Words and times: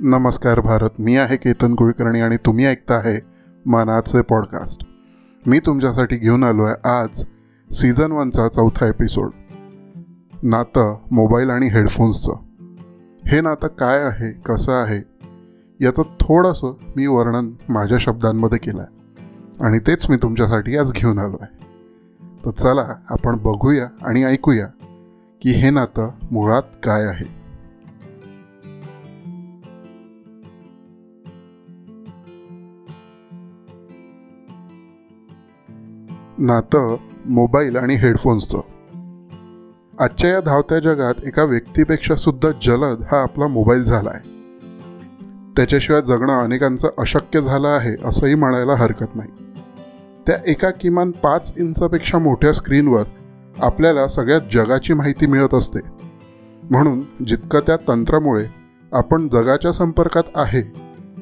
नमस्कार 0.00 0.60
भारत 0.60 0.88
मी 0.98 1.16
आहे 1.16 1.36
केतन 1.36 1.74
कुलकर्णी 1.74 2.20
आणि 2.20 2.36
तुम्ही 2.36 2.66
ऐकता 2.66 2.94
आहे 2.94 3.20
मनाचे 3.66 4.22
पॉडकास्ट 4.22 4.84
मी 5.46 5.58
तुमच्यासाठी 5.58 6.16
घेऊन 6.16 6.44
आलो 6.44 6.64
आहे 6.64 6.88
आज 6.88 7.24
सीझन 7.70 8.12
वनचा 8.12 8.48
चौथा 8.48 8.86
एपिसोड 8.86 9.30
नातं 10.42 10.96
मोबाईल 11.10 11.50
आणि 11.50 11.66
हेडफोन्सचं 11.66 12.32
हे 13.26 13.40
नातं 13.40 13.66
काय 13.66 14.02
आहे 14.02 14.32
कसं 14.32 14.72
आहे 14.72 15.00
याचं 15.84 16.02
थोडंसं 16.02 16.74
मी 16.96 17.06
वर्णन 17.06 17.50
माझ्या 17.68 17.98
शब्दांमध्ये 18.00 18.58
केलं 18.58 18.80
आहे 18.80 19.64
आणि 19.64 19.78
तेच 19.78 20.10
मी 20.10 20.16
तुमच्यासाठी 20.16 20.76
आज 20.76 20.92
घेऊन 20.92 21.18
आलो 21.18 21.36
आहे 21.40 21.56
तर 22.44 22.50
चला 22.50 22.94
आपण 23.10 23.36
बघूया 23.36 23.88
आणि 24.02 24.24
ऐकूया 24.24 24.66
की 25.42 25.50
हे 25.50 25.70
नातं 25.70 26.10
मुळात 26.30 26.62
काय 26.62 27.06
आहे. 27.06 27.37
नातं 36.40 36.96
मोबाईल 37.26 37.76
आणि 37.76 37.94
हेडफोन्सचं. 37.94 38.60
आजच्या 39.98 40.30
या 40.30 40.40
धावत्या 40.40 40.78
जगात 40.78 41.14
एका 41.24 41.44
व्यक्तीपेक्षा 41.44 42.14
सुद्धा 42.14 42.48
जलद 42.62 43.02
हा 43.12 43.22
आपला 43.22 43.46
मोबाईल 43.46 43.82
झाला 43.82 44.10
आहे 44.10 44.28
त्याच्याशिवाय 45.56 46.02
जगणं 46.02 46.44
अनेकांचं 46.44 46.88
अशक्य 46.98 47.40
झालं 47.40 47.68
आहे 47.68 47.96
असंही 48.04 48.34
म्हणायला 48.34 48.74
हरकत 48.74 49.16
नाही. 49.16 49.28
त्या 50.26 50.36
एका 50.46 50.70
किमान 50.70 51.10
पाच 51.10 51.54
इंचापेक्षा 51.58 52.18
मोठ्या 52.18 52.52
स्क्रीनवर 52.52 53.02
आपल्याला 53.58 54.08
सगळ्या 54.08 54.38
जगाची 54.38 54.92
माहिती 54.94 55.26
मिळत 55.26 55.54
असते. 55.54 55.78
म्हणून 56.70 57.24
जितकं 57.26 57.60
त्या 57.60 57.76
तंत्रामुळे 57.88 58.46
आपण 58.92 59.28
जगाच्या 59.28 59.72
संपर्कात 59.72 60.22
आहे 60.36 60.62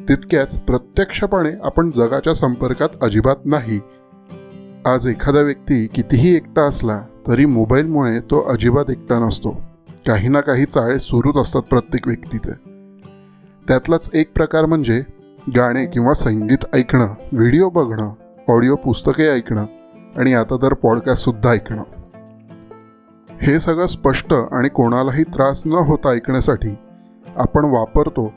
तितक्याच 0.08 0.58
प्रत्यक्षपणे 0.58 1.50
आपण 1.62 1.90
जगाच्या 1.90 2.34
संपर्कात 2.34 2.88
अजिबात 3.02 3.36
नाही 3.44 3.80
आज 4.86 5.06
एखादा 5.06 5.40
व्यक्ती 5.40 5.86
कितीही 5.86 6.36
एकटा 6.36 6.62
असला 6.62 7.00
तरी 7.26 7.44
मोबाईलमुळे 7.44 8.20
तो 8.20 8.42
अजिबात 8.42 8.84
एकटा 8.90 9.18
नसतो. 9.18 9.50
काही 10.06 10.28
ना 10.28 10.40
काही 10.40 10.64
चाळे 10.64 10.98
सुरूच 10.98 11.36
असतात 11.36 11.62
प्रत्येक 11.62 12.06
व्यक्तीचे. 12.06 12.52
त्यातलाच 13.68 14.10
एक 14.14 14.32
प्रकार 14.36 14.66
म्हणजे 14.66 15.02
गाणे 15.56 15.86
किंवा 15.86 16.14
संगीत 16.14 16.64
ऐकणं 16.72 17.14
व्हिडिओ 17.32 17.68
बघणं 17.68 18.12
ऑडिओ 18.48 18.76
पुस्तके 18.76 19.28
ऐकणं 19.28 19.66
आणि 20.16 20.34
आता 20.34 20.56
तर 20.56 20.74
पॉडकास्टसुद्धा 20.74 21.50
ऐकणं. 21.50 21.82
हे 23.42 23.60
सगळं 23.60 23.86
स्पष्ट 23.86 24.32
आणि 24.32 24.68
कोणालाही 24.68 25.24
त्रास 25.24 25.62
न 25.66 25.72
होता 25.72 26.08
ऐकण्यासाठी 26.08 26.74
आपण 27.36 27.64
वापरतो 27.64 28.32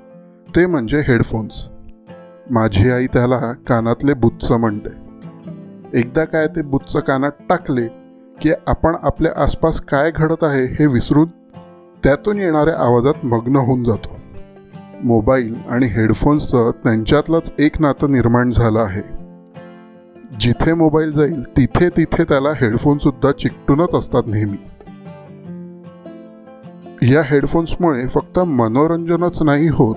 ते 0.55 0.65
म्हणजे 0.65 0.99
हेडफोन्स. 0.99 1.67
माझी 2.51 2.89
आई 2.89 3.07
त्याला 3.07 3.53
कानातले 3.53 4.13
बुच्च 4.13 4.51
म्हणते. 4.51 4.98
एकदा 5.93 6.25
काय 6.25 6.47
ते 6.47 6.61
बुच्च 6.61 6.97
कानात 6.97 7.31
टाकले 7.49 7.87
की 8.41 8.51
आपण 8.67 8.95
आपल्या 9.03 9.31
आसपास 9.43 9.81
काय 9.81 10.11
घडत 10.15 10.43
आहे 10.43 10.65
हे 10.65 10.85
विसरून 10.85 11.27
त्यातून 12.03 12.37
येणाऱ्या 12.37 12.73
आवाजात 12.79 13.25
मग्न 13.25 13.55
होऊन 13.55 13.83
जातो. 13.83 14.15
मोबाईल 15.03 15.55
आणि 15.69 15.85
हेडफोन्सचं 15.85 16.71
त्यांच्यातलंच 16.71 17.53
एक 17.59 17.81
नातं 17.81 18.11
निर्माण 18.11 18.51
झालं 18.51 18.79
आहे. 18.79 19.01
जिथे 20.39 20.73
मोबाईल 20.73 21.11
जाईल 21.11 21.43
तिथे 21.57 21.89
तिथे 21.89 22.23
त्याला 22.23 22.49
हेडफोनसुद्धा 22.49 23.31
चिकटूनच 23.31 23.95
असतात 23.95 24.23
नेहमी. 24.27 24.57
या 27.13 27.21
हेडफोन्समुळे 27.21 28.07
फक्त 28.07 28.39
मनोरंजनच 28.39 29.41
नाही 29.43 29.67
होत 29.67 29.95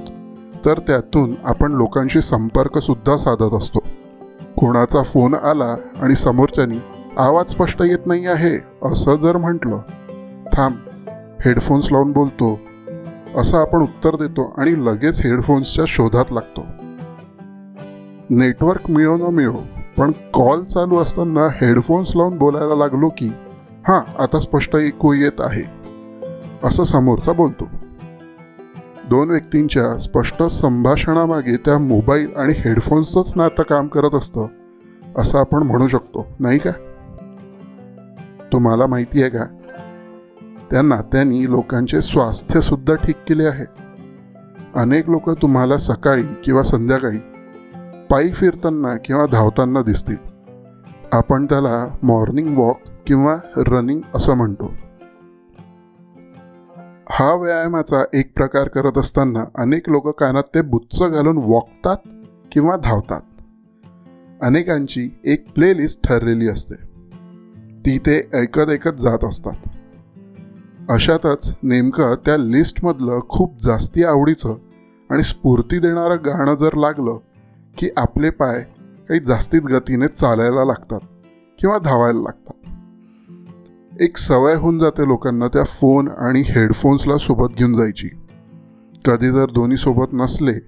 तर 0.64 0.78
त्यातून 0.78 1.34
आपण 1.44 1.72
लोकांशी 1.72 2.20
संपर्कसुद्धा 2.20 3.16
साधत 3.16 3.54
असतो. 3.54 3.78
कोणाचा 4.62 5.02
फोन 5.02 5.34
आला 5.34 5.76
आणि 6.00 6.14
समोरच्यानी 6.14 6.78
आवाज 7.18 7.50
स्पष्ट 7.50 7.82
येत 7.82 8.06
नाही 8.06 8.26
आहे 8.26 8.56
असं 8.82 9.16
जर 9.16 9.36
म्हटलं. 9.36 9.78
थांब 10.52 10.74
हेडफोन्स 11.44 11.92
लावून 11.92 12.12
बोलतो. 12.12 12.60
असं 13.36 13.58
आपण 13.58 13.82
उत्तर 13.82 14.16
देतो 14.16 14.54
आणि 14.58 14.86
लगेच 14.86 15.22
हेडफोन्सच्या 15.26 15.84
शोधात 15.88 16.24
लागतो. 16.30 16.64
नेटवर्क 18.30 18.90
मिळो 18.90 19.16
न 19.16 19.34
मिळो 19.34 19.60
पण 19.96 20.12
कॉल 20.34 20.64
चालू 20.64 20.98
असताना 20.98 21.48
हेडफोन्स 21.60 22.16
लावून 22.16 22.38
बोलायला 22.38 22.74
लागलो 22.74 23.08
की 23.08 23.32
हां 23.88 24.22
आता 24.22 24.40
स्पष्ट 24.40 24.76
ऐकू 24.76 25.12
येत 25.12 25.40
आहे 25.40 25.64
असं 26.64 26.84
समोरचा 26.84 27.32
बोलतो. 27.32 27.64
दोन 29.12 29.30
व्यक्तींच्या 29.30 29.98
स्पष्ट 29.98 30.42
संभाषणामागे 30.42 31.56
त्या 31.56 31.78
मोबाईल 31.78 32.36
आणि 32.36 32.52
हेडफोन्सचंच 32.56 33.32
नातं 33.36 33.62
काम 33.62 33.88
करत 33.88 34.14
असतं 34.14 34.46
असं 35.18 35.38
आपण 35.38 35.62
म्हणू 35.62 35.86
शकतो 35.86 36.26
नाही 36.40 36.58
का? 36.58 36.70
तुम्हाला 38.52 38.86
माहिती 38.86 39.20
आहे 39.20 39.30
का? 39.30 39.44
त्या 40.70 40.82
नात्यांनी 40.82 41.50
लोकांचे 41.50 42.02
स्वास्थ्यसुद्धा 42.02 42.94
ठीक 42.94 43.16
केले 43.28 43.44
आहे. 43.44 43.64
अनेक 44.76 45.10
लोक 45.10 45.30
तुम्हाला 45.30 45.76
सकाळी 45.76 46.24
किंवा 46.44 46.62
संध्याकाळी 46.62 47.18
पायी 48.10 48.32
फिरताना 48.32 48.96
किंवा 48.96 49.26
धावताना 49.26 49.82
दिसतील. 49.82 50.16
आपण 51.12 51.44
त्याला 51.44 51.96
मॉर्निंग 52.02 52.56
वॉक 52.56 52.80
किंवा 53.06 53.36
रनिंग 53.56 54.00
असं 54.14 54.34
म्हणतो. 54.34 54.72
हा 57.14 57.34
व्यायामाचा 57.34 58.04
एक 58.14 58.32
प्रकार 58.36 58.68
करत 58.68 58.98
असताना 58.98 59.44
अनेक 59.58 59.88
लोक 59.88 60.08
कानात 60.08 60.42
ते 60.42 60.62
बुच्च 60.62 61.02
घालून 61.02 61.36
वॉकतात 61.38 61.96
किंवा 62.52 62.76
धावतात. 62.76 63.20
अनेकांची 64.42 65.08
एक 65.24 65.52
प्लेलिस्ट 65.52 66.08
ठरलेली 66.08 66.48
असते. 66.48 66.74
ती 67.86 67.98
ते 67.98 68.30
ऐकत 68.34 68.70
ऐकत 68.70 68.98
जात 68.98 69.24
असतात. 69.24 69.52
अशातच 70.90 71.54
नेमकं 71.62 72.14
त्या 72.14 72.36
लिस्टमधलं 72.36 73.20
खूप 73.28 73.62
जास्ती 73.62 74.04
आवडीचं 74.04 74.54
आणि 75.10 75.22
स्फूर्ती 75.22 75.78
देणारं 75.78 76.16
गाणं 76.16 76.54
जर 76.54 76.74
लागलं 76.74 77.18
की 77.78 77.88
आपले 77.96 78.30
पाय 78.30 78.60
काही 79.08 79.20
जास्तीच 79.20 79.62
गतीने 79.62 80.08
चालायला 80.08 80.64
लागतात 80.64 81.00
किंवा 81.60 81.78
धावायला 81.78 82.20
लागतात. 82.20 82.51
एक 84.00 84.16
सवय 84.16 84.54
होऊन 84.54 84.78
जाते 84.78 85.08
लोकांना 85.08 85.48
त्या 85.48 85.64
फोन 85.64 86.08
आणि 86.08 86.40
हेडफोन्सला 86.40 87.16
सोबत 87.18 87.48
घेऊन 87.58 87.74
जायची. 87.74 88.08
कधी 89.04 89.30
जर 89.30 89.50
दोन्ही 89.50 89.76
सोबत 89.76 90.06
नसले 90.12 90.58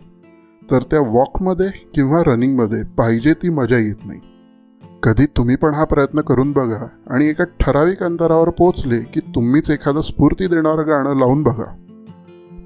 तर 0.71 0.83
त्या 0.83 1.01
वॉकमध्ये 1.01 1.91
किंवा 1.95 2.23
रनिंगमध्ये 2.27 2.85
पाहिजे 2.85 3.35
ती 3.35 3.49
मजा 3.49 3.79
येत 3.79 4.05
नाही. 4.05 4.21
कधी 5.03 5.27
तुम्ही 5.27 5.57
पण 5.57 5.75
हा 5.75 5.85
प्रयत्न 5.85 6.21
करून 6.21 6.53
बघा 6.53 6.87
आणि 7.11 7.27
एका 7.27 7.45
ठराविक 7.61 8.03
अंतरावर 8.03 8.51
पोचले 8.51 9.01
की 9.01 9.21
तुम्हीच 9.21 9.71
एखादं 9.71 10.01
स्फूर्ती 10.01 10.47
देणारं 10.47 10.89
गाणं 10.89 11.19
लावून 11.19 11.43
बघा. 11.43 11.77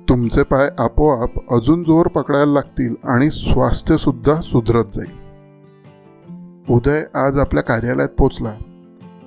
तुमचे 0.09 0.43
पाय 0.43 0.69
आपोआप 0.79 1.55
अजून 1.55 1.83
जोर 1.83 2.07
पकडायला 2.07 2.53
लागतील 2.53 2.95
आणि 3.05 3.31
स्वास्थ्यसुद्धा 3.31 4.41
सुधरत 4.41 4.85
जाईल. 4.85 5.29
उदय 6.71 7.03
आज 7.15 7.39
आपल्या 7.39 7.63
कार्यालयात 7.63 8.09
पोचला 8.09 8.53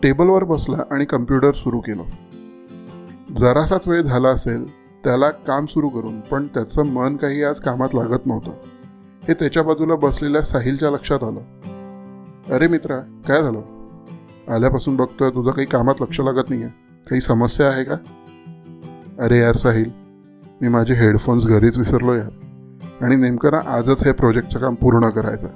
टेबलवर 0.03 0.43
बसला 0.43 0.77
आणि 0.91 1.05
कम्प्युटर 1.05 1.51
सुरू 1.51 1.79
केलं. 1.79 2.03
जरासाच 3.35 3.87
वेळ 3.87 4.01
झाला 4.01 4.29
असेल 4.29 4.65
त्याला 5.03 5.29
काम 5.29 5.65
सुरू 5.65 5.89
करून 5.89 6.19
पण 6.19 6.47
त्याचं 6.47 6.83
मन 6.83 7.17
काही 7.17 7.43
आज 7.43 7.59
कामात 7.59 7.89
लागत 7.93 8.25
नव्हतं. 8.25 8.51
हे 9.27 9.33
त्याच्या 9.33 9.63
बाजूला 9.63 9.95
बसलेल्या 9.95 10.41
साहिलच्या 10.41 10.91
लक्षात 10.91 11.23
आलं. 11.23 11.39
अरे 12.53 12.67
मित्रा 12.67 12.97
काय 12.97 13.41
झालं? 13.41 13.61
आल्यापासून 14.53 14.95
बघतोय 14.95 15.29
तुझं 15.29 15.51
काही 15.51 15.67
कामात 15.67 15.95
लक्ष 16.01 16.21
लागत 16.21 16.49
नाही 16.49 16.63
आहे 16.63 16.71
काही 17.09 17.21
समस्या 17.21 17.67
आहे 17.67 17.83
का? 17.83 17.95
अरे 19.19 19.39
यार 19.39 19.55
साहिल 19.55 19.91
मी 20.61 20.67
माझे 20.67 20.93
हेडफोन्स 20.93 21.47
घरीच 21.47 21.77
विसरलो 21.77 22.13
यार. 22.13 22.29
आणि 23.01 23.15
नेमकं 23.15 23.51
ना 23.51 23.61
आजच 23.65 24.03
हे 24.03 24.11
प्रोजेक्टचं 24.11 24.59
काम 24.59 24.75
पूर्ण 24.75 25.09
करायचं 25.09 25.47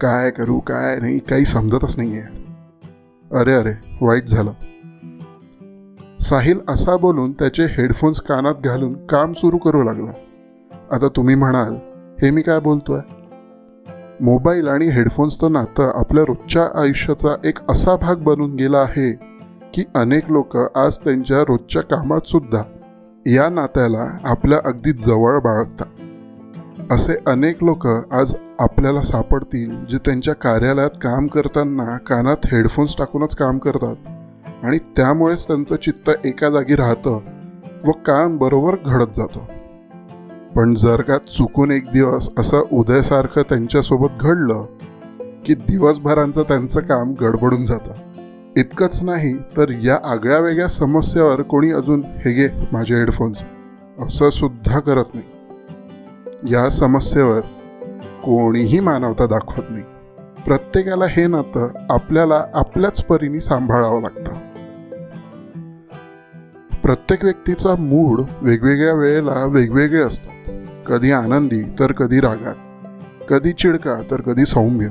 काय 0.00 0.30
करू 0.30 0.58
काय 0.58 0.98
नाही 1.00 1.18
काही 1.18 1.44
समजतच 1.44 1.98
नाही 1.98 2.18
आहे 2.18 2.45
अरे 3.34 3.54
अरे 3.54 3.72
वाईट 4.00 4.28
झालं. 4.28 4.52
साहिल 6.20 6.60
असा 6.68 6.96
बोलून 6.96 7.32
त्याचे 7.32 7.64
हेडफोन्स 7.64 8.20
कानात 8.20 8.54
घालून 8.64 9.06
काम 9.06 9.32
सुरू 9.32 9.58
करू 9.58 9.82
लागला. 9.82 10.10
आता 10.92 11.08
तुम्ही 11.08 11.34
म्हणाल 11.34 11.74
हे 12.22 12.30
मी 12.30 12.42
काय 12.42 12.60
बोलतोय? 12.60 13.00
मोबाईल 14.20 14.68
आणि 14.68 14.86
हेडफोन्सचं 14.86 15.52
नातं 15.52 15.92
आपल्या 15.94 16.24
रोजच्या 16.24 16.80
आयुष्याचा 16.80 17.36
एक 17.44 17.58
असा 17.68 17.96
भाग 17.96 18.16
बनून 18.16 18.54
गेला 18.54 18.78
आहे 18.78 19.12
की 19.74 19.84
अनेक 19.94 20.30
लोक 20.30 20.56
आज 20.56 20.98
त्यांच्या 20.98 21.40
रोजच्या 21.40 21.82
कामात 21.82 22.26
सुद्धा 22.26 22.62
या 23.26 23.48
नात्याला 23.48 24.18
आपल्या 24.24 24.58
अगदी 24.64 24.92
जवळ 24.92 25.38
बाळगतात. 25.38 25.86
असे 26.90 27.14
अनेक 27.26 27.64
लोक 27.64 27.86
आज 27.86 28.34
आपल्याला 28.58 29.02
सापडतील 29.02 29.84
जे 29.84 29.98
त्यांच्या 29.98 30.34
कार्यालयात 30.34 30.90
काम 31.02 31.26
करताना 31.26 31.96
कानात 31.96 32.36
हेडफोन्स 32.44 32.96
टाकूनच 32.98 33.36
काम 33.36 33.58
करतात. 33.58 33.96
आणि 34.64 34.78
त्यामुळेच 34.78 35.46
त्यांचं 35.46 35.76
चित्त 35.76 36.10
एका 36.24 36.50
जागी 36.50 36.76
राहतं 36.76 37.20
व 37.86 37.90
काम 37.90 38.38
बरोबर 38.38 38.76
घडत 38.86 39.06
जातं. 39.16 39.40
पण 40.56 40.74
जर 40.74 41.00
का 41.00 41.18
चुकून 41.18 41.70
एक 41.70 41.90
दिवस 41.92 42.30
असं 42.38 42.62
उदयसारखं 42.72 43.42
त्यांच्यासोबत 43.42 44.08
घडलं 44.20 44.66
की 45.46 45.54
दिवसभरांचं 45.54 46.42
त्यांचं 46.42 46.80
काम 46.80 47.14
गडबडून 47.20 47.66
जातं. 47.66 47.92
इतकंच 48.56 49.02
नाही 49.02 49.34
तर 49.34 49.70
या 49.70 49.98
आगळ्या 50.04 50.38
वेगळ्या 50.38 50.68
समस्येवर 50.68 51.42
कोणी 51.42 51.70
अजून 51.70 52.02
हे 52.04 52.32
घे 52.32 52.48
माझे 52.72 52.96
हेडफोन्स 52.96 53.42
असं 54.00 54.30
सुद्धा 54.30 54.80
करत 54.80 55.04
नाही. 55.14 55.35
या 56.44 56.70
समस्येवर 56.70 57.40
कोणीही 58.24 58.80
मानवता 58.80 59.26
दाखवत 59.26 59.64
नाही. 59.70 59.84
प्रत्येकाला 60.46 61.04
हे 61.06 61.26
नातं 61.26 61.68
आपल्याला 61.90 62.44
आपल्याच 62.54 63.04
परीने 63.04 63.40
सांभाळावं 63.40 64.02
लागतं. 64.02 64.34
प्रत्येक 66.82 67.24
व्यक्तीचा 67.24 67.74
मूड 67.74 68.20
वेगवेगळ्या 68.42 68.94
वेळेला 68.94 69.46
वेगवेगळे 69.46 70.02
असतात 70.02 70.50
कधी 70.86 71.12
आनंदी 71.12 71.62
तर 71.62 71.92
कधी 71.92 72.20
रागात. 72.20 72.54
कधी 73.28 73.52
चिडका 73.52 74.02
तर 74.10 74.20
कधी 74.20 74.44
सौम्य. 74.44 74.88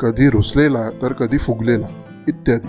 कधी 0.00 0.30
रुसलेला 0.30 0.90
तर 1.02 1.12
कधी 1.12 1.38
फुगलेला. 1.38 1.86
इत्यादी. 2.28 2.68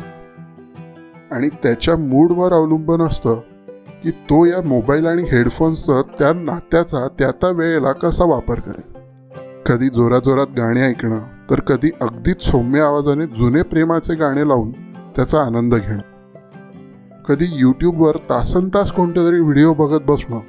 आणि 1.32 1.50
त्याच्या 1.50 1.98
मूडवर 1.98 2.54
अवलंबून 2.54 3.02
असतं 3.02 3.40
की 4.04 4.12
तो 4.12 4.46
या 4.46 4.62
मोबाईल 4.62 5.06
आणि 5.08 5.24
हेडफोन्सचा 5.24 6.02
त्या 6.20 6.34
नात्याचा 6.34 7.08
त्या 7.20 7.32
त्या 7.32 7.50
वेळेला 7.50 7.92
कसा 7.92 8.26
वापर 8.26 8.60
करेल? 8.60 8.92
कधी 9.66 9.90
जोराजोरात 9.90 10.48
गाणे 10.58 10.82
ऐकणं 10.82 11.20
तर 11.50 11.60
कधी 11.60 11.92
अगदीच 12.02 12.42
सौम्य 12.42 12.82
आवाजाने 12.82 13.26
जुने 13.26 13.62
प्रेमाचे 13.62 14.16
गाणे 14.16 14.48
लावून 14.48 14.72
त्याचा 15.16 15.42
आनंद 15.42 15.76
घेणं. 15.76 16.00
कधी 17.28 17.46
यूट्यूबवर 17.52 18.18
तासन 18.30 18.68
तास 18.68 18.92
कोणत्या 18.92 19.28
तरी 19.28 19.40
व्हिडिओ 19.40 19.74
बघत 19.74 20.02
बसणं 20.08 20.40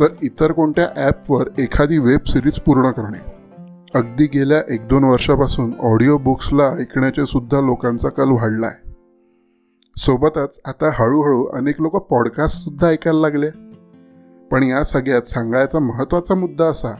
तर 0.00 0.06
इतर 0.22 0.52
कोणत्या 0.52 0.88
ॲपवर 0.96 1.48
एखादी 1.58 1.98
वेब 1.98 2.24
सिरीज 2.26 2.58
पूर्ण 2.60 2.90
करणे. 2.90 3.18
अगदी 3.94 4.24
गेल्या 4.24 4.60
एक 4.74 4.88
दोन 4.88 5.04
वर्षापासून 5.04 5.72
ऑडिओ 5.82 6.18
बुक्सला 6.18 6.64
ऐकण्याचे 6.78 7.26
सुद्धा 7.26 7.60
लोकांचा 7.60 8.08
कल 8.08 8.30
वाढला 8.30 8.66
आहे 8.66 8.85
सोबतच 9.96 10.60
आता 10.64 10.90
हळूहळू 10.94 11.44
अनेक 11.44 11.80
लोक 11.80 11.96
पॉडकास्टसुद्धा 11.96 12.86
ऐकायला 12.86 13.20
लागले. 13.20 13.50
पण 14.50 14.62
या 14.62 14.84
सगळ्यात 14.84 15.22
सांगायचा 15.22 15.78
महत्त्वाचा 15.78 16.34
मुद्दा 16.34 16.64
असा 16.64 16.92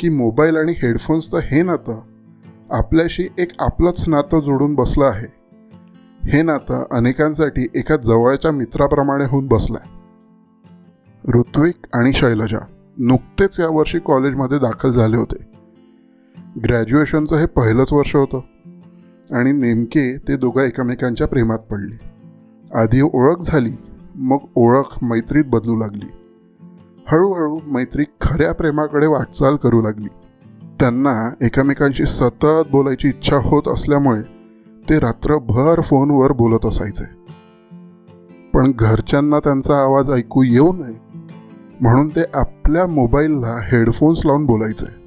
की 0.00 0.08
मोबाईल 0.08 0.56
आणि 0.56 0.72
हेडफोन्सचं 0.72 1.38
हे 1.38 1.62
नातं 1.62 2.00
आपल्याशी 2.70 3.28
एक 3.38 3.48
आपलंच 3.58 4.08
नातं 4.08 4.40
जोडून 4.40 4.74
बसलं 4.74 5.04
आहे. 5.04 5.26
हे 6.28 6.42
नातं 6.42 6.86
अनेकांसाठी 6.90 7.66
एका 7.74 7.96
जवळच्या 7.96 8.50
मित्राप्रमाणे 8.50 9.24
होऊन 9.24 9.46
बसलंय. 9.46 9.88
ऋत्विक 11.34 11.74
आणि 11.94 12.12
शैलजा 12.12 12.58
नुकतेच 12.98 13.60
यावर्षी 13.60 13.98
कॉलेजमध्ये 13.98 14.58
दाखल 14.58 14.92
झाले 14.92 15.16
होते. 15.16 15.48
ग्रॅज्युएशनचं 16.64 17.36
हे 17.36 17.46
पहिलंच 17.46 17.92
वर्ष 17.92 18.16
होतं. 18.16 18.40
आणि 19.32 19.52
नेमके 19.52 20.18
ते 20.18 20.36
दोघं 20.36 20.62
एकमेकांच्या 20.62 21.26
प्रेमात 21.26 21.58
पडले. 21.58 21.96
आधी 22.74 23.00
ओळख 23.00 23.36
झाली 23.44 23.72
मग 24.14 24.38
ओळख 24.54 24.98
मैत्रीत 25.02 25.44
बदलू 25.46 25.76
लागली. 25.76 26.10
हळूहळू 27.06 27.58
मैत्री 27.66 28.04
खऱ्या 28.20 28.52
प्रेमाकडे 28.52 29.06
वाटचाल 29.06 29.56
करू 29.56 29.82
लागली. 29.82 30.08
त्यांना 30.80 31.34
एकमेकांशी 31.40 32.04
सतत 32.04 32.70
बोलायची 32.70 33.08
इच्छा 33.08 33.36
होत 33.36 33.62
असल्यामुळे 33.68 34.22
ते 34.90 34.98
रात्रभर 34.98 35.80
फोनवर 35.80 36.32
बोलत 36.32 36.66
असायचे. 36.66 37.04
पण 38.54 38.72
घरच्यांना 38.78 39.38
त्यांचा 39.38 39.82
आवाज 39.82 40.10
ऐकू 40.10 40.42
येऊ 40.42 40.72
नये 40.72 40.94
म्हणून 41.80 42.08
ते 42.08 42.20
आपल्या 42.34 42.86
मोबाईलला 42.86 43.60
हेडफोन्स 43.72 44.26
लावून 44.26 44.46
बोलायचे. 44.46 44.97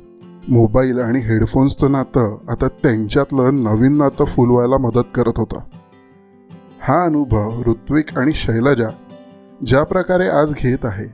मोबाईल 0.50 1.00
आणि 1.00 1.20
हेडफोन्सचं 1.20 1.92
नातं 1.92 2.38
आता 2.50 2.68
त्यांच्यातलं 2.68 3.64
नवीन 3.64 3.98
नातं 3.98 4.26
फुलवायला 4.26 4.78
मदत 4.78 5.08
करत 5.16 5.34
होतं. 5.38 5.60
हा 6.82 7.04
अनुभव 7.04 7.62
ऋत्विक 7.68 8.18
आणि 8.18 8.34
शैलजा 8.34 8.90
ज्या 9.66 9.84
प्रकारे 9.84 10.28
आज 10.28 10.54
घेत 10.54 10.86
आहे 10.86 11.06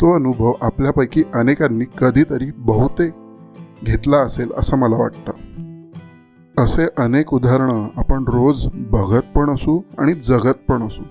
तो 0.00 0.14
अनुभव 0.14 0.52
आपल्यापैकी 0.60 1.22
अनेकांनी 1.34 1.84
कधीतरी 1.98 2.50
बहुतेक 2.56 3.12
घेतला 3.84 4.16
असेल 4.16 4.52
असं 4.56 4.76
मला 4.76 4.96
वाटतं. 4.96 5.32
असे 6.58 6.86
अनेक 6.98 7.34
उदाहरणं 7.34 7.88
आपण 7.96 8.24
रोज 8.28 8.66
बघत 8.74 9.22
पण 9.34 9.50
असू 9.50 9.80
आणि 9.98 10.14
जगत 10.14 10.64
पण 10.68 10.82
असू. 10.82 11.02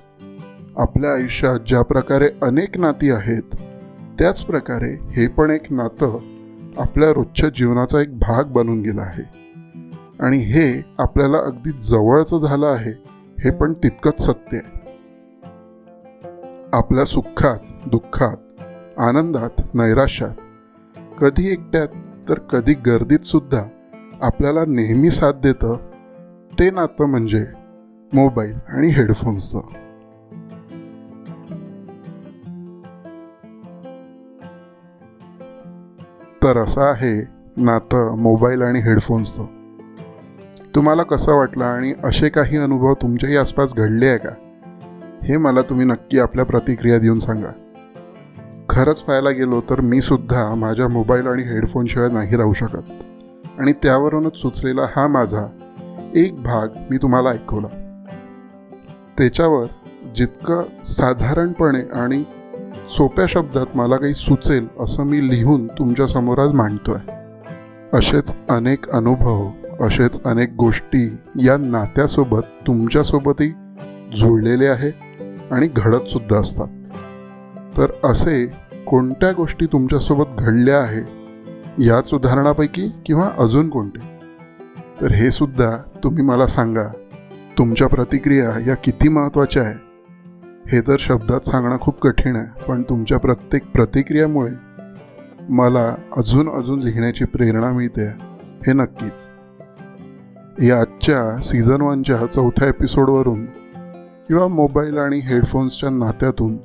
आपल्या 0.78 1.14
आयुष्यात 1.14 1.60
ज्या 1.68 1.82
प्रकारे 1.82 2.30
अनेक 2.42 2.78
नाती 2.78 3.12
आहेत 3.12 3.56
त्याच 4.20 4.44
प्रकारे 4.44 4.94
हे 5.12 5.28
पण 5.28 5.50
एक 5.50 5.72
नातं 5.74 6.18
आपल्या 6.78 7.14
रोजच्या 7.14 7.50
जीवनाचा 7.50 8.02
एक 8.02 8.20
भाग 8.20 8.44
बनून 8.44 8.82
गेला 8.82 9.02
आहे. 9.02 9.44
आणि 10.20 10.38
हे 10.38 10.84
आपल्याला 11.00 11.38
अगदी 11.38 11.72
जवळचं 11.72 12.40
झालं 12.40 12.68
आहे 12.68 12.92
हे 13.44 13.52
पण 13.52 13.74
तितकंच 13.74 14.26
सत्य 14.26 14.58
आहे. 14.58 14.74
आपल्या 16.74 17.06
सुखात 17.06 17.90
दुःखात 17.90 18.38
आनंदात 19.00 19.62
नैराश्यात 19.74 20.34
कधी 21.22 21.52
एकट्यात 21.52 21.88
तर 22.30 22.40
कधी 22.40 22.74
गर्दीत 22.74 23.20
सुद्धा 23.20 23.68
आपल्याला 24.22 24.62
नेहमी 24.68 25.10
साथ 25.10 25.34
देतं 25.34 25.78
ते 26.60 26.70
नातं 26.70 27.06
म्हणजे 27.06 27.46
मोबाईल 28.14 28.56
आणि 28.68 28.88
हेडफोन्सचं. 28.88 29.60
तर 36.44 36.58
असं 36.58 36.82
आहे 36.82 37.28
नातं 37.58 38.18
मोबाईल 38.18 38.62
आणि 38.62 38.80
हेडफोन्सचं. 38.80 39.46
तुम्हाला 40.76 41.04
कसं 41.04 41.34
वाटलं 41.34 41.66
आणि 41.66 41.94
असे 42.04 42.30
काही 42.30 42.58
अनुभव 42.58 42.94
तुमच्याही 42.94 43.38
आसपास 43.38 43.76
घडले 43.76 44.08
आहे 44.08 44.18
का? 44.18 44.30
हे 45.24 45.38
मला 45.38 45.62
तुम्ही 45.62 45.86
नक्की 45.86 46.20
आपल्या 46.20 46.46
प्रतिक्रिया 46.46 47.00
देऊन 47.00 47.20
सांगा. 47.20 47.48
खरंच 48.70 49.02
पाहायला 49.02 49.30
गेलो 49.30 49.62
तर 49.70 49.82
मी 49.82 50.02
सुद्धा 50.02 50.56
माझ्या 50.56 50.88
मोबाईल 50.88 51.28
आणि 51.28 51.44
हेडफोनशिवाय 51.44 52.10
नाही 52.10 52.36
राहू 52.36 52.54
शकत. 52.54 52.92
आणि 53.60 53.74
त्यावरूनच 53.74 54.38
सुचलेला 54.38 54.82
हा 54.96 55.08
माझा 55.08 55.48
एक 56.16 56.44
भाग 56.44 56.68
मी 56.92 56.98
तुम्हाला 56.98 57.30
ऐकवला. 57.30 57.68
त्याच्यावर 59.18 59.66
जितकं 60.16 60.84
साधारणपणे 60.84 61.82
आणि 61.92 62.24
सोप्या 62.74 63.26
शब्दात 63.30 63.66
मला 63.76 63.96
काही 63.96 64.14
सुचेल 64.14 64.68
असं 64.80 65.04
मी 65.04 65.30
लिहून 65.30 65.68
तुमच्यासमोर 65.68 66.40
आज 66.40 66.52
मांडतोय. 66.52 67.12
असेच 67.94 68.36
अनेक 68.50 68.90
अनुभव 68.90 69.50
असेच 69.82 70.24
अनेक 70.24 70.54
गोष्टी 70.54 71.18
या 71.40 71.58
नात्यासोबत 71.58 72.42
तुमच्यासोबतही 72.68 73.50
जुळलेले 74.16 74.66
आहे 74.66 74.90
आणि 75.52 75.70
घडत 75.76 76.10
सुद्धा 76.10 76.38
असतात. 76.38 76.68
तर 77.78 77.88
असे 78.04 78.46
कोणत्या 78.88 79.32
गोष्टी 79.32 79.66
तुमच्यासोबत 79.66 80.26
घडल्या 80.38 80.80
आहे 80.80 81.24
याच 81.86 82.14
उदाहरणापैकी 82.14 82.92
किंवा 83.06 83.30
अजून 83.38 83.70
कोणते? 83.70 84.00
तर 85.02 85.12
हे 85.12 85.32
सुद्धा 85.32 85.78
तुम्ही 86.04 86.24
मला 86.24 86.48
सांगा 86.48 86.88
तुमच्या 87.58 87.88
प्रतिक्रिया 87.88 88.60
या 88.68 88.76
किती 88.76 89.10
महत्त्वाच्या 89.10 89.64
आहे 89.64 89.83
हे 90.68 90.82
तर 90.82 90.96
शब्दात 91.00 91.40
सांगणं 91.40 91.78
खूप 91.82 92.00
कठीण 92.02 92.36
आहे 92.36 92.66
पण 92.66 92.82
तुमच्या 92.82 93.18
प्रत्येक 93.18 93.72
प्रतिक्रियामुळे 93.72 94.52
मला 95.50 95.96
अजून 96.18 96.50
अजून 96.50 96.80
लिहिण्याची 96.80 97.26
प्रेरणा 97.26 97.72
मिळते 97.72 98.08
हे 98.68 98.74
नक्कीच. 98.74 99.28
या 100.64 100.80
आजच्या 100.80 101.42
सीझन 101.42 101.82
वनच्या 101.82 102.26
चौथ्या 102.26 102.68
एपिसोडवरून 102.68 103.46
किंवा 104.28 104.48
मोबाईल 104.48 104.98
आणि 104.98 105.18
हेडफोन्सच्या 105.18 105.90
नात्यातून 105.90 106.58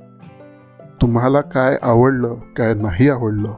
तुम्हाला 1.02 1.40
काय 1.40 1.78
आवडलं 1.83 2.35
काय 2.57 2.75
नाही 2.75 3.09
आवडलं 3.09 3.55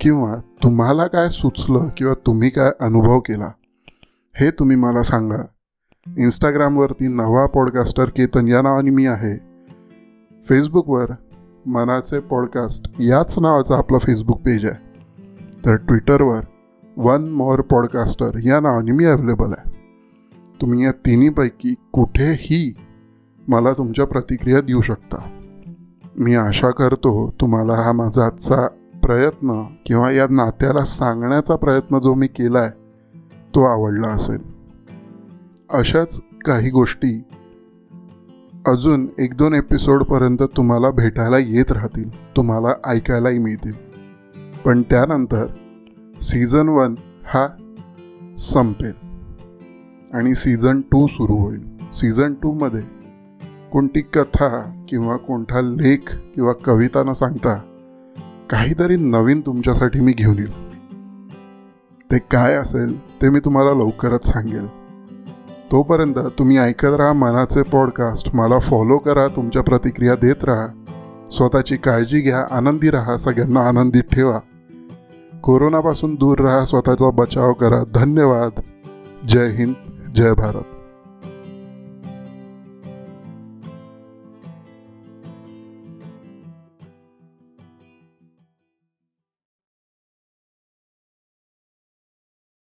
किंवा 0.00 0.36
तुम्हाला 0.62 1.06
काय 1.06 1.28
सुचलं 1.28 1.88
किंवा 1.96 2.14
तुम्ही 2.26 2.50
काय 2.50 2.70
अनुभव 2.80 3.20
केला 3.20 3.50
हे 4.34 4.50
तुम्ही 4.50 4.76
मला 4.76 5.02
सांगा. 5.02 5.42
इंस्टाग्रामवरती 6.18 7.08
नवा 7.08 7.46
पॉडकास्टर 7.46 8.04
केतन 8.04 8.48
या 8.48 8.62
नावाने 8.62 8.90
मी 8.90 9.06
आहे. 9.06 9.53
फेसबुकवर 10.48 11.06
मनाचे 11.66 12.20
पॉडकास्ट 12.20 12.90
याच 13.00 13.38
नावाचा 13.38 13.76
आपला 13.76 13.98
फेसबुक 13.98 14.40
पेज 14.40 14.64
आहे. 14.64 15.00
तर 15.66 15.76
ट्विटरवर 15.76 16.40
वन 16.96 17.28
मोर 17.28 17.60
पॉडकास्टर 17.60 18.30
या 18.44 18.60
नावाने 18.60 18.90
मी 18.90 19.04
अवेलेबल 19.04 19.52
आहे. 19.58 19.70
तुम्ही 20.60 20.84
या 20.84 20.90
तिन्हीपैकी 20.90 21.74
कुठेही 21.92 22.74
मला 23.48 23.72
तुमच्या 23.72 24.06
प्रतिक्रिया 24.06 24.60
देऊ 24.60 24.80
शकता. 24.80 25.30
मी 26.16 26.34
आशा 26.34 26.70
करतो 26.70 27.34
तुम्हाला 27.40 27.74
हा 27.74 27.92
माझा 27.92 28.26
आजचा 28.26 28.68
प्रयत्न 29.02 29.64
किंवा 29.86 30.10
या 30.10 30.26
नात्याला 30.30 30.84
सांगण्याचा 30.84 31.56
प्रयत्न 31.56 31.98
जो 31.98 32.14
मी 32.14 32.26
केला 32.26 32.58
आहे 32.58 32.70
तो 33.54 33.62
आवडला 33.64 34.08
असेल. 34.08 34.38
अशाच 35.70 36.22
काही 36.44 36.70
गोष्टी 36.70 37.24
अजून 38.66 39.08
एक 39.18 39.34
दोन 39.34 39.54
एपिसोडपर्यंत 39.54 40.42
तुम्हाला 40.42 40.90
भेटायला 40.90 41.38
येत 41.38 41.72
राहतील 41.72 42.36
तुम्हाला 42.36 42.68
ऐकायलाही 42.86 43.38
मिळतील. 43.38 43.72
पण 44.64 44.82
त्यानंतर 44.82 45.46
सीझन 46.22 46.68
वन 46.68 46.94
हा 47.24 47.48
संपेल. 48.38 48.92
आणि 50.12 50.34
सीझन 50.34 50.80
टू 50.80 51.06
सुरू 51.06 51.32
होईल. 51.32 51.60
सीझन 51.94 52.34
टूमध्ये 52.42 52.82
कोणती 53.72 54.00
कथा 54.00 54.84
किंवा 54.88 55.16
कोणता 55.16 55.60
लेख 55.60 56.16
किंवा 56.34 56.52
कविता 56.52 57.02
न 57.02 57.12
सांगता 57.12 57.54
काहीतरी 58.50 58.96
नवीन 58.96 59.40
तुमच्यासाठी 59.40 60.00
मी 60.00 60.12
घेऊन 60.12 60.38
येईल. 60.38 60.74
ते 62.12 62.18
काय 62.18 62.54
असेल 62.54 63.22
ते 63.22 63.30
मी 63.30 63.40
तुम्हाला 63.40 63.72
लवकरच 63.74 64.24
सांगेल. 64.24 64.83
तोपर्यंत 65.74 66.14
तुम्ही 66.14 66.58
ऐकत 66.58 66.84
राहा 66.84 67.12
मनाचे 67.12 67.62
पॉडकास्ट 67.62 68.34
मला 68.34 68.58
फॉलो 68.58 68.98
करा 68.98 69.26
तुमच्या 69.26 69.62
प्रतिक्रिया 69.62 70.14
देत 70.14 70.44
राहा. 70.44 70.66
स्वतःची 71.30 71.76
काळजी 71.76 72.20
घ्या 72.20 72.56
आनंदी 72.56 72.90
राहा 72.90 73.16
सगळ्यांना 73.16 73.60
आनंदीत 73.60 74.02
ठेवा. 74.02 74.38
कोरोनापासून 75.42 76.14
दूर 76.14 76.38
राहा 76.38 76.64
स्वतःचा 76.64 77.10
बचाव 77.10 77.52
करा. 77.52 77.84
धन्यवाद. 77.94 78.50
जय 79.28 79.46
हिंद 79.46 79.74
जय 80.14 80.32
भारत. 80.32 80.73